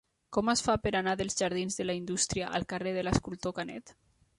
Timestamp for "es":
0.53-0.63